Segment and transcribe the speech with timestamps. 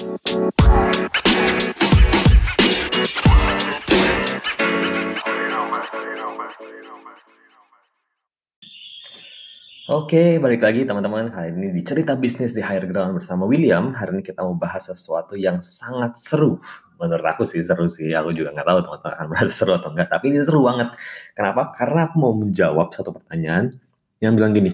[0.00, 0.08] Oke,
[10.40, 11.28] balik lagi teman-teman.
[11.28, 13.92] Hari ini di cerita bisnis di Higher Ground bersama William.
[13.92, 16.56] Hari ini kita mau bahas sesuatu yang sangat seru.
[16.96, 18.08] Menurut aku sih seru sih.
[18.16, 20.08] Aku juga nggak tahu teman-teman akan merasa seru atau enggak.
[20.08, 20.96] Tapi ini seru banget.
[21.36, 21.76] Kenapa?
[21.76, 23.76] Karena aku mau menjawab satu pertanyaan
[24.24, 24.72] yang bilang gini.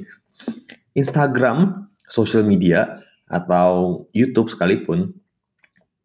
[0.94, 5.14] Instagram, social media, atau YouTube sekalipun,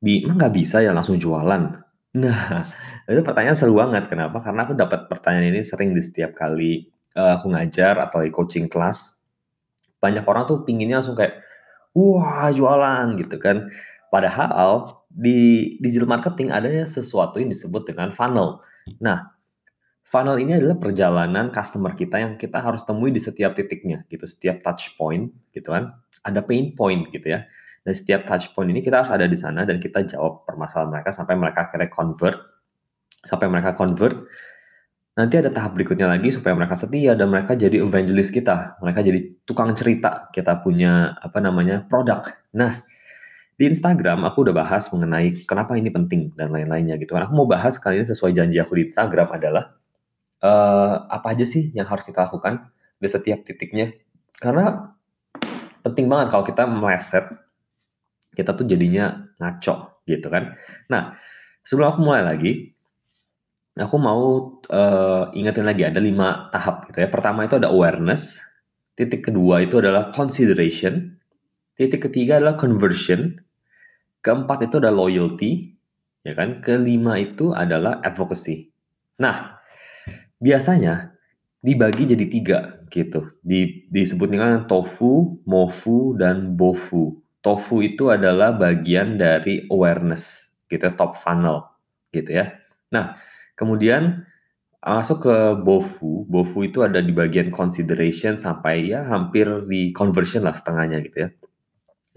[0.01, 1.77] emang nggak bisa ya langsung jualan?
[2.17, 2.41] Nah,
[3.11, 4.09] itu pertanyaan seru banget.
[4.09, 4.41] Kenapa?
[4.41, 8.67] Karena aku dapat pertanyaan ini sering di setiap kali uh, aku ngajar atau di coaching
[8.67, 9.21] kelas,
[10.01, 11.39] banyak orang tuh pinginnya langsung kayak,
[11.93, 13.69] wah jualan gitu kan.
[14.11, 18.59] Padahal di digital marketing adanya sesuatu yang disebut dengan funnel.
[18.99, 19.31] Nah,
[20.03, 24.59] funnel ini adalah perjalanan customer kita yang kita harus temui di setiap titiknya gitu, setiap
[24.59, 25.95] touch point gitu kan.
[26.21, 27.45] Ada pain point gitu ya.
[27.81, 31.09] Dan setiap touch point ini kita harus ada di sana dan kita jawab permasalahan mereka
[31.09, 32.37] sampai mereka akhirnya convert.
[33.21, 34.17] Sampai mereka convert,
[35.11, 38.79] Nanti ada tahap berikutnya lagi supaya mereka setia dan mereka jadi evangelis kita.
[38.79, 42.31] Mereka jadi tukang cerita kita punya apa namanya produk.
[42.55, 42.79] Nah,
[43.59, 47.27] di Instagram aku udah bahas mengenai kenapa ini penting dan lain-lainnya gitu kan.
[47.27, 49.75] Aku mau bahas kali ini sesuai janji aku di Instagram adalah
[50.39, 53.91] uh, apa aja sih yang harus kita lakukan di setiap titiknya.
[54.39, 54.95] Karena
[55.81, 57.25] penting banget kalau kita meleset,
[58.31, 60.55] kita tuh jadinya ngaco gitu kan.
[60.87, 61.17] Nah,
[61.65, 62.71] sebelum aku mulai lagi,
[63.77, 67.09] aku mau uh, ingetin lagi ada lima tahap gitu ya.
[67.09, 68.41] Pertama itu ada awareness,
[68.97, 71.17] titik kedua itu adalah consideration,
[71.75, 73.39] titik ketiga adalah conversion,
[74.25, 75.75] keempat itu adalah loyalty,
[76.25, 76.59] ya kan?
[76.59, 78.69] Kelima itu adalah advocacy.
[79.21, 79.57] Nah,
[80.41, 81.13] biasanya
[81.61, 83.31] dibagi jadi tiga gitu.
[83.39, 87.17] Di, disebut dengan tofu, mofu, dan bofu.
[87.41, 91.71] Tofu itu adalah bagian dari awareness gitu ya, top funnel
[92.11, 92.53] gitu ya.
[92.91, 93.17] Nah,
[93.61, 94.25] Kemudian
[94.81, 96.25] masuk ke Bofu.
[96.25, 101.29] Bofu itu ada di bagian consideration sampai ya hampir di conversion lah setengahnya gitu ya.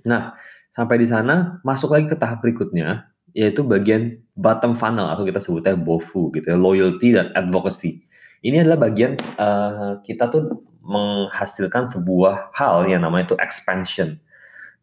[0.08, 0.32] Nah,
[0.72, 5.76] sampai di sana masuk lagi ke tahap berikutnya yaitu bagian bottom funnel atau kita sebutnya
[5.76, 8.08] Bofu gitu ya, loyalty dan advocacy.
[8.44, 14.20] Ini adalah bagian uh, kita tuh menghasilkan sebuah hal yang namanya itu expansion.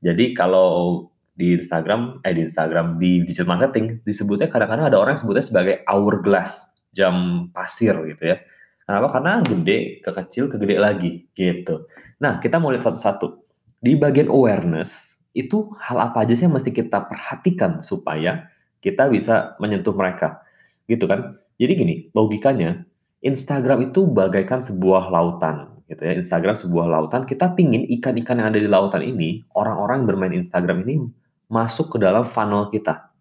[0.01, 1.05] Jadi kalau
[1.37, 5.75] di Instagram, eh di Instagram, di digital marketing disebutnya kadang-kadang ada orang yang sebutnya sebagai
[5.85, 8.41] hourglass, jam pasir gitu ya.
[8.81, 9.13] Kenapa?
[9.13, 11.85] Karena gede, ke kecil, ke gede lagi gitu.
[12.17, 13.45] Nah, kita mau lihat satu-satu.
[13.77, 18.51] Di bagian awareness, itu hal apa aja sih yang mesti kita perhatikan supaya
[18.81, 20.43] kita bisa menyentuh mereka.
[20.89, 21.39] Gitu kan?
[21.61, 22.83] Jadi gini, logikanya,
[23.21, 26.15] Instagram itu bagaikan sebuah lautan gitu ya.
[26.15, 30.87] Instagram sebuah lautan, kita pingin ikan-ikan yang ada di lautan ini, orang-orang yang bermain Instagram
[30.87, 31.03] ini
[31.51, 33.11] masuk ke dalam funnel kita.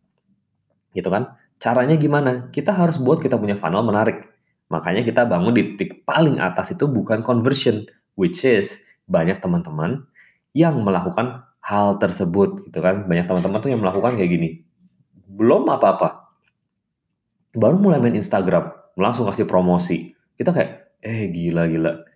[0.94, 1.34] Gitu kan?
[1.58, 2.48] Caranya gimana?
[2.54, 4.30] Kita harus buat kita punya funnel menarik.
[4.70, 7.84] Makanya kita bangun di titik paling atas itu bukan conversion,
[8.14, 8.78] which is
[9.10, 10.06] banyak teman-teman
[10.54, 13.04] yang melakukan hal tersebut gitu kan.
[13.10, 14.48] Banyak teman-teman tuh yang melakukan kayak gini.
[15.26, 16.19] Belum apa-apa.
[17.50, 20.14] Baru mulai main Instagram, langsung kasih promosi.
[20.38, 22.06] Kita kayak, eh gila-gila.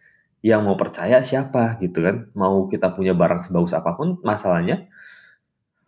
[0.45, 2.31] Yang mau percaya siapa gitu kan.
[2.39, 4.87] Mau kita punya barang sebagus apa pun, masalahnya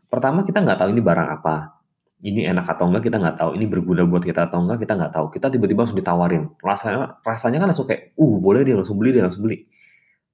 [0.07, 1.83] Pertama kita nggak tahu ini barang apa,
[2.23, 5.13] ini enak atau enggak kita nggak tahu, ini berguna buat kita atau enggak kita nggak
[5.13, 5.27] tahu.
[5.35, 9.27] Kita tiba-tiba langsung ditawarin, rasanya rasanya kan langsung kayak, uh boleh dia langsung beli dia
[9.27, 9.67] langsung beli.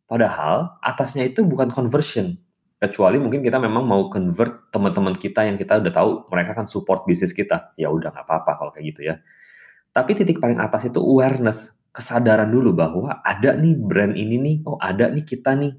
[0.04, 2.36] Padahal atasnya itu bukan conversion,
[2.82, 7.06] kecuali mungkin kita memang mau convert teman-teman kita yang kita udah tahu mereka kan support
[7.06, 9.22] bisnis kita, ya udah nggak apa-apa kalau kayak gitu ya.
[9.94, 14.82] Tapi titik paling atas itu awareness, kesadaran dulu bahwa ada nih brand ini nih, oh
[14.82, 15.78] ada nih kita nih,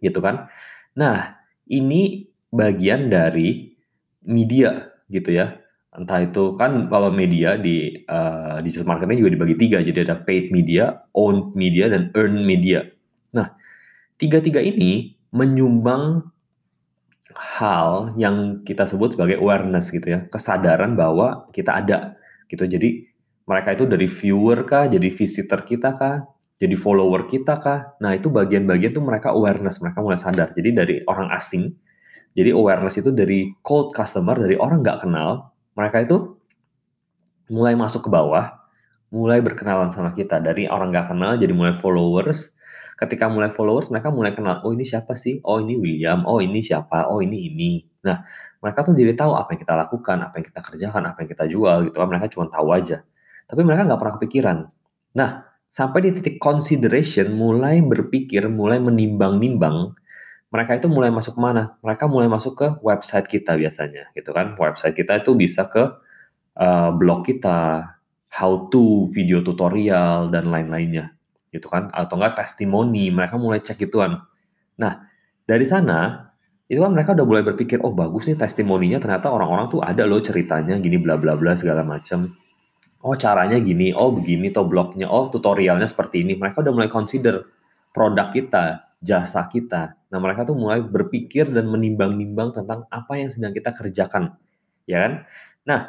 [0.00, 0.48] gitu kan.
[0.96, 1.36] Nah,
[1.68, 3.76] ini bagian dari
[4.24, 5.52] media gitu ya.
[5.92, 9.78] Entah itu kan kalau media di uh, digital marketing juga dibagi tiga.
[9.84, 12.84] Jadi ada paid media, owned media, dan earned media.
[13.36, 13.52] Nah,
[14.16, 16.32] tiga-tiga ini menyumbang
[17.36, 20.24] hal yang kita sebut sebagai awareness gitu ya.
[20.32, 22.16] Kesadaran bahwa kita ada
[22.48, 22.64] gitu.
[22.64, 23.04] Jadi
[23.44, 26.24] mereka itu dari viewer kah, jadi visitor kita kah,
[26.56, 27.94] jadi follower kita kah.
[28.00, 30.56] Nah, itu bagian-bagian tuh mereka awareness, mereka mulai sadar.
[30.56, 31.70] Jadi dari orang asing
[32.36, 36.36] jadi awareness itu dari cold customer, dari orang nggak kenal, mereka itu
[37.48, 38.60] mulai masuk ke bawah,
[39.08, 40.36] mulai berkenalan sama kita.
[40.44, 42.52] Dari orang nggak kenal jadi mulai followers.
[42.96, 45.36] Ketika mulai followers, mereka mulai kenal, oh ini siapa sih?
[45.44, 47.12] Oh ini William, oh ini siapa?
[47.12, 47.84] Oh ini ini.
[48.08, 48.24] Nah,
[48.64, 51.44] mereka tuh jadi tahu apa yang kita lakukan, apa yang kita kerjakan, apa yang kita
[51.44, 52.08] jual gitu kan.
[52.08, 53.04] Mereka cuma tahu aja.
[53.44, 54.58] Tapi mereka nggak pernah kepikiran.
[55.12, 55.30] Nah,
[55.68, 59.92] sampai di titik consideration, mulai berpikir, mulai menimbang-nimbang,
[60.48, 61.76] mereka itu mulai masuk ke mana?
[61.84, 64.56] Mereka mulai masuk ke website kita biasanya, gitu kan?
[64.56, 65.84] Website kita itu bisa ke
[66.56, 67.92] uh, blog kita,
[68.32, 71.15] how to, video tutorial dan lain-lainnya,
[71.56, 71.88] gitu kan?
[71.90, 74.20] Atau enggak testimoni, mereka mulai cek gituan.
[74.76, 74.92] Nah,
[75.48, 76.28] dari sana
[76.66, 80.18] itu kan mereka udah mulai berpikir, oh bagus nih testimoninya ternyata orang-orang tuh ada loh
[80.18, 82.34] ceritanya gini bla bla bla segala macam.
[83.06, 86.34] Oh caranya gini, oh begini toh blognya, oh tutorialnya seperti ini.
[86.34, 87.46] Mereka udah mulai consider
[87.94, 89.94] produk kita, jasa kita.
[90.10, 94.34] Nah, mereka tuh mulai berpikir dan menimbang-nimbang tentang apa yang sedang kita kerjakan,
[94.90, 95.12] ya kan?
[95.70, 95.80] Nah,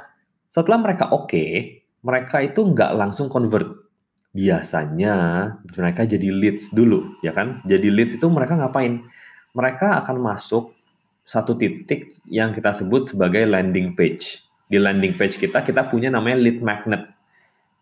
[0.45, 3.86] setelah mereka oke, okay, mereka itu nggak langsung convert.
[4.37, 5.15] Biasanya
[5.73, 7.65] mereka jadi leads dulu, ya kan?
[7.65, 9.01] Jadi leads itu mereka ngapain?
[9.57, 10.77] Mereka akan masuk
[11.25, 14.45] satu titik yang kita sebut sebagai landing page.
[14.69, 17.09] Di landing page kita, kita punya namanya lead magnet.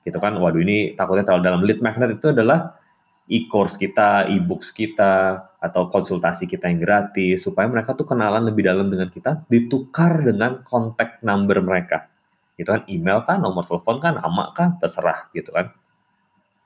[0.08, 1.62] Gitu kan, waduh ini takutnya terlalu dalam.
[1.68, 2.80] Lead magnet itu adalah
[3.28, 8.88] e-course kita, e-books kita, atau konsultasi kita yang gratis, supaya mereka tuh kenalan lebih dalam
[8.88, 12.08] dengan kita, ditukar dengan kontak number mereka.
[12.56, 15.74] Gitu kan, email kan, nomor telepon kan, nama kan, terserah gitu kan.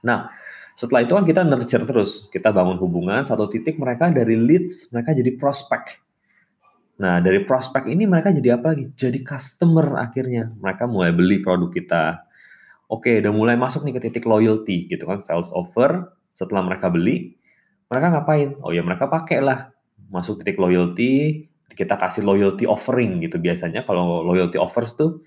[0.05, 0.31] Nah,
[0.79, 5.11] setelah itu kan kita nurture terus, kita bangun hubungan, satu titik mereka dari leads, mereka
[5.11, 5.99] jadi prospek.
[6.99, 8.91] Nah, dari prospek ini mereka jadi apa lagi?
[8.95, 10.51] Jadi customer akhirnya.
[10.59, 12.27] Mereka mulai beli produk kita.
[12.91, 17.37] Oke, udah mulai masuk nih ke titik loyalty gitu kan, sales offer, setelah mereka beli,
[17.91, 18.55] mereka ngapain?
[18.63, 19.69] Oh ya mereka pakai lah.
[20.09, 23.37] Masuk titik loyalty, kita kasih loyalty offering gitu.
[23.37, 25.21] Biasanya kalau loyalty offers tuh,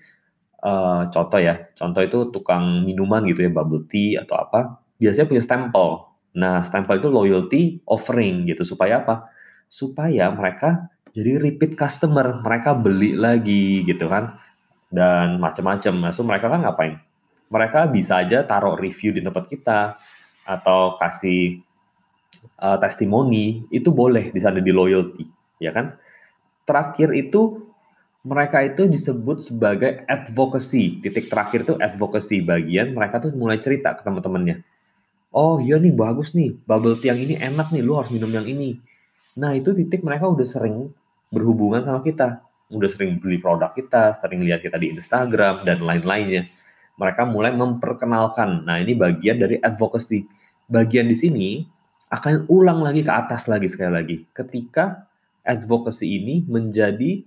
[0.63, 5.43] uh, contoh ya, contoh itu tukang minuman gitu ya, bubble tea atau apa, biasanya punya
[5.43, 5.87] stempel.
[6.33, 8.65] Nah, stempel itu loyalty offering gitu.
[8.65, 9.29] Supaya apa?
[9.69, 12.41] Supaya mereka jadi repeat customer.
[12.41, 14.39] Mereka beli lagi gitu kan.
[14.89, 15.93] Dan macam-macam.
[16.09, 16.95] Nah, mereka kan ngapain?
[17.53, 19.93] Mereka bisa aja taruh review di tempat kita
[20.41, 21.61] atau kasih
[22.57, 25.23] uh, testimoni itu boleh di sana di loyalty,
[25.61, 25.93] ya kan?
[26.65, 27.72] Terakhir itu
[28.23, 31.03] mereka itu disebut sebagai advocacy.
[31.03, 34.63] Titik terakhir itu advocacy bagian mereka tuh mulai cerita ke teman-temannya.
[35.33, 38.45] Oh iya nih bagus nih, bubble tea yang ini enak nih, lu harus minum yang
[38.45, 38.77] ini.
[39.35, 40.93] Nah itu titik mereka udah sering
[41.33, 42.39] berhubungan sama kita,
[42.69, 46.47] udah sering beli produk kita, sering lihat kita di Instagram dan lain-lainnya
[46.97, 48.65] mereka mulai memperkenalkan.
[48.65, 50.25] Nah, ini bagian dari advocacy.
[50.69, 51.49] Bagian di sini
[52.13, 54.17] akan ulang lagi ke atas lagi sekali lagi.
[54.29, 55.09] Ketika
[55.41, 57.25] advocacy ini menjadi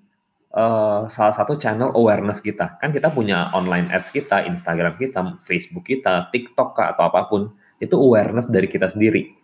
[0.56, 2.80] uh, salah satu channel awareness kita.
[2.80, 7.52] Kan kita punya online ads kita, Instagram kita, Facebook kita, TikTok kah, atau apa pun.
[7.76, 9.36] Itu awareness dari kita sendiri.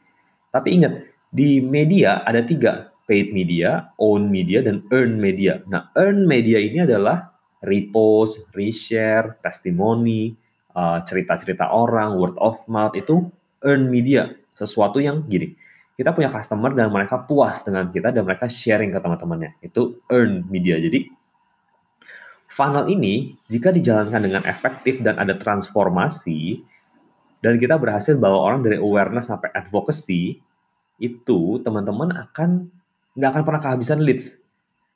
[0.49, 2.89] Tapi ingat, di media ada tiga.
[3.03, 5.61] Paid media, own media, dan earn media.
[5.67, 10.33] Nah, earn media ini adalah repost, reshare, testimoni,
[10.79, 13.27] uh, cerita-cerita orang, word of mouth itu
[13.67, 15.53] earn media, sesuatu yang gini.
[15.93, 19.61] Kita punya customer dan mereka puas dengan kita dan mereka sharing ke teman-temannya.
[19.61, 20.81] Itu earn media.
[20.81, 21.09] Jadi
[22.49, 26.65] funnel ini jika dijalankan dengan efektif dan ada transformasi
[27.45, 30.41] dan kita berhasil bawa orang dari awareness sampai advocacy,
[30.97, 32.71] itu teman-teman akan
[33.19, 34.39] nggak akan pernah kehabisan leads.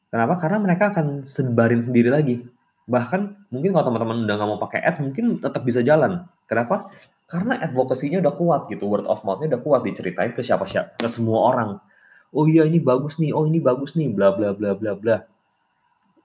[0.09, 0.39] Kenapa?
[0.41, 2.47] Karena mereka akan sebarin sendiri lagi
[2.87, 6.23] Bahkan mungkin kalau teman-teman udah nggak mau pakai ads, mungkin tetap bisa jalan.
[6.47, 6.87] Kenapa?
[7.27, 11.51] Karena advokasinya udah kuat gitu, word of mouth-nya udah kuat diceritain ke siapa-siapa, ke semua
[11.51, 11.83] orang.
[12.31, 15.27] Oh iya ini bagus nih, oh ini bagus nih, bla bla bla bla bla.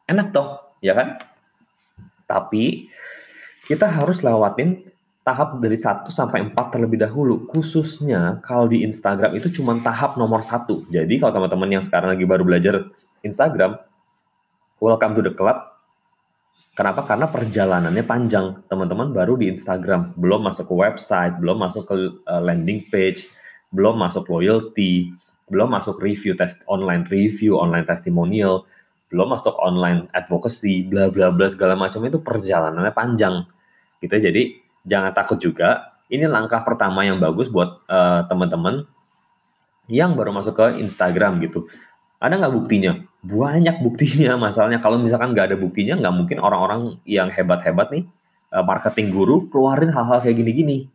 [0.05, 1.17] Enak toh, ya kan?
[2.29, 2.85] Tapi
[3.65, 4.85] kita harus lewatin
[5.25, 7.49] tahap dari 1 sampai 4 terlebih dahulu.
[7.49, 10.85] Khususnya kalau di Instagram itu cuma tahap nomor satu.
[10.93, 12.85] Jadi kalau teman-teman yang sekarang lagi baru belajar
[13.25, 13.81] Instagram,
[14.77, 15.70] welcome to the club
[16.71, 17.03] Kenapa?
[17.03, 18.63] Karena perjalanannya panjang.
[18.71, 23.27] Teman-teman baru di Instagram, belum masuk ke website, belum masuk ke uh, landing page,
[23.75, 25.11] belum masuk loyalty,
[25.51, 28.63] belum masuk review test online review, online testimonial,
[29.11, 33.43] belum masuk online advocacy, bla bla bla segala macam itu perjalanannya panjang.
[33.99, 34.41] Gitu jadi
[34.87, 35.99] jangan takut juga.
[36.07, 38.87] Ini langkah pertama yang bagus buat uh, teman-teman
[39.91, 41.67] yang baru masuk ke Instagram gitu.
[42.21, 43.01] Ada nggak buktinya?
[43.25, 44.37] Banyak buktinya.
[44.45, 48.03] Masalahnya kalau misalkan nggak ada buktinya, nggak mungkin orang-orang yang hebat-hebat nih,
[48.53, 50.85] eh, marketing guru, keluarin hal-hal kayak gini-gini.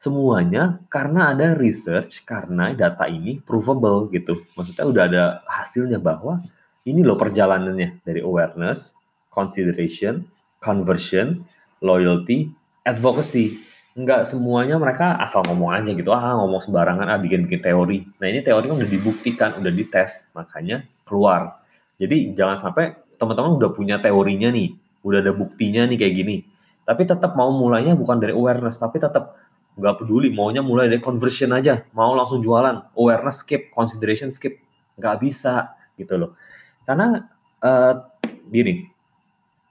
[0.00, 4.46] Semuanya karena ada research, karena data ini provable gitu.
[4.56, 6.40] Maksudnya udah ada hasilnya bahwa
[6.88, 8.96] ini loh perjalanannya dari awareness,
[9.28, 10.24] consideration,
[10.56, 11.44] conversion,
[11.84, 12.48] loyalty,
[12.88, 13.60] advocacy
[13.96, 18.26] nggak semuanya mereka asal ngomong aja gitu ah ngomong sembarangan ah bikin bikin teori nah
[18.30, 21.58] ini teori kan udah dibuktikan udah dites makanya keluar
[21.98, 26.36] jadi jangan sampai teman-teman udah punya teorinya nih udah ada buktinya nih kayak gini
[26.86, 29.34] tapi tetap mau mulainya bukan dari awareness tapi tetap
[29.74, 34.58] nggak peduli maunya mulai dari conversion aja mau langsung jualan awareness skip consideration skip
[35.00, 36.30] nggak bisa gitu loh.
[36.84, 37.16] Karena
[37.64, 37.94] uh,
[38.48, 38.84] gini,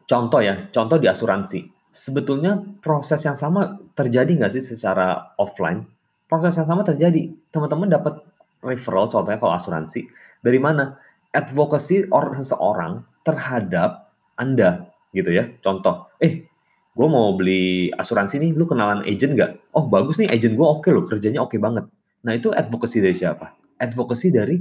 [0.09, 1.59] contoh ya, contoh di asuransi.
[1.89, 5.89] Sebetulnya proses yang sama terjadi nggak sih secara offline?
[6.29, 7.33] Proses yang sama terjadi.
[7.49, 8.21] Teman-teman dapat
[8.61, 10.05] referral, contohnya kalau asuransi,
[10.43, 10.99] dari mana?
[11.29, 15.49] Advocacy or seseorang terhadap Anda gitu ya.
[15.61, 16.45] Contoh, eh
[16.93, 19.73] gue mau beli asuransi nih, lu kenalan agent nggak?
[19.77, 21.85] Oh bagus nih, agent gue oke okay loh, kerjanya oke okay banget.
[22.25, 23.53] Nah itu advocacy dari siapa?
[23.77, 24.57] Advocacy dari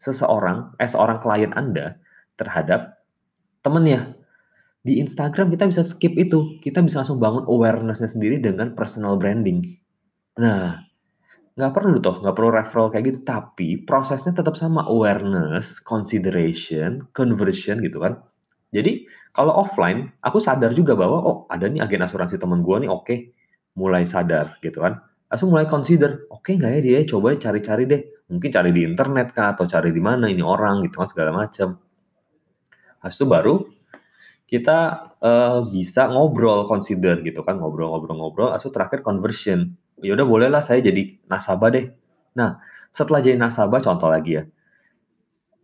[0.00, 2.00] seseorang, eh seorang klien Anda
[2.40, 3.00] terhadap
[3.60, 4.19] temennya.
[4.80, 9.60] Di Instagram kita bisa skip itu, kita bisa langsung bangun awarenessnya sendiri dengan personal branding.
[10.40, 10.80] Nah,
[11.52, 17.84] nggak perlu toh, nggak perlu referral kayak gitu, tapi prosesnya tetap sama awareness, consideration, conversion
[17.84, 18.24] gitu kan.
[18.72, 19.04] Jadi
[19.36, 23.04] kalau offline, aku sadar juga bahwa oh ada nih agen asuransi teman gue nih, oke,
[23.04, 23.18] okay.
[23.76, 24.96] mulai sadar gitu kan.
[25.28, 28.00] Langsung mulai consider, oke okay nggak ya dia, coba cari-cari deh,
[28.32, 31.76] mungkin cari di internet kah atau cari di mana ini orang gitu kan segala macam.
[33.04, 33.54] Habis itu baru
[34.50, 34.78] kita
[35.22, 39.78] uh, bisa ngobrol, consider gitu kan, ngobrol-ngobrol-ngobrol, asu terakhir conversion.
[40.02, 41.86] Ya udah bolehlah saya jadi nasabah deh.
[42.34, 42.58] Nah,
[42.90, 44.44] setelah jadi nasabah, contoh lagi ya,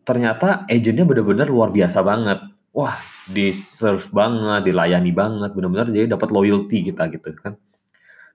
[0.06, 2.38] ternyata agentnya bener-bener luar biasa banget.
[2.70, 2.94] Wah,
[3.26, 7.58] di serve banget, dilayani banget, bener-bener jadi dapat loyalty kita gitu kan.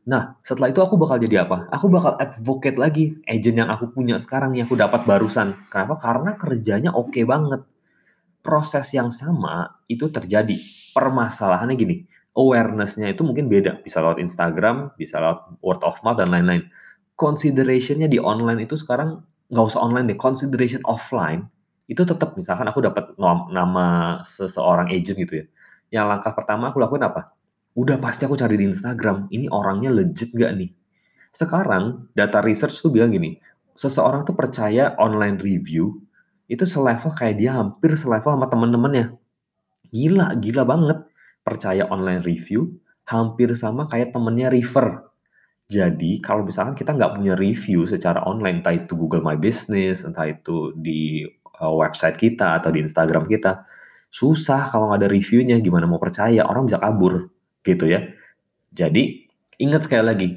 [0.04, 1.72] Nah, setelah itu aku bakal jadi apa?
[1.72, 5.56] Aku bakal advocate lagi agent yang aku punya sekarang yang aku dapat barusan.
[5.72, 5.96] Kenapa?
[5.96, 7.64] Karena kerjanya oke okay banget
[8.42, 10.58] proses yang sama itu terjadi.
[10.92, 12.04] Permasalahannya gini,
[12.36, 13.80] awareness-nya itu mungkin beda.
[13.86, 16.68] Bisa lewat Instagram, bisa lewat word of mouth, dan lain-lain.
[17.16, 19.22] Consideration-nya di online itu sekarang
[19.52, 21.46] nggak usah online deh, consideration offline
[21.86, 23.14] itu tetap misalkan aku dapat
[23.52, 25.46] nama seseorang agent gitu ya.
[25.92, 27.36] Yang langkah pertama aku lakuin apa?
[27.78, 30.72] Udah pasti aku cari di Instagram, ini orangnya legit nggak nih?
[31.32, 33.40] Sekarang data research tuh bilang gini,
[33.76, 36.01] seseorang tuh percaya online review
[36.52, 39.16] itu selevel kayak dia hampir selevel sama temen-temennya.
[39.88, 41.00] Gila, gila banget.
[41.48, 42.76] Percaya online review,
[43.08, 45.08] hampir sama kayak temennya refer.
[45.72, 50.28] Jadi kalau misalkan kita nggak punya review secara online, entah itu Google My Business, entah
[50.28, 51.24] itu di
[51.64, 53.64] uh, website kita atau di Instagram kita,
[54.12, 57.32] susah kalau nggak ada reviewnya, gimana mau percaya, orang bisa kabur
[57.64, 58.04] gitu ya.
[58.76, 59.32] Jadi
[59.64, 60.30] ingat sekali lagi,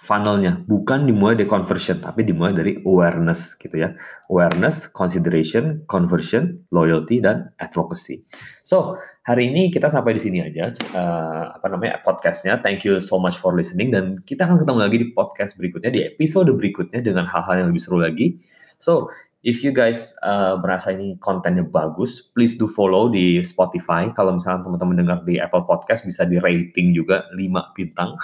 [0.00, 0.64] funnelnya.
[0.64, 3.92] Bukan dimulai dari conversion tapi dimulai dari awareness gitu ya.
[4.32, 8.24] Awareness consideration conversion loyalty dan advocacy.
[8.64, 8.96] So
[9.28, 12.58] hari ini kita sampai di sini aja uh, apa namanya podcastnya.
[12.64, 16.00] Thank you so much for listening dan kita akan ketemu lagi di podcast berikutnya di
[16.08, 18.40] episode berikutnya dengan hal-hal yang lebih seru lagi.
[18.80, 24.12] So if you guys uh, merasa ini kontennya bagus, please do follow di Spotify.
[24.12, 28.16] Kalau misalnya teman-teman dengar di Apple Podcast bisa di rating juga 5 bintang.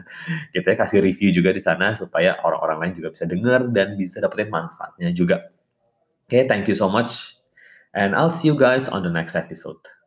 [0.56, 4.18] gitu ya, kasih review juga di sana supaya orang-orang lain juga bisa dengar dan bisa
[4.24, 5.52] dapetin manfaatnya juga.
[6.24, 7.36] Oke, okay, thank you so much.
[7.92, 10.01] And I'll see you guys on the next episode.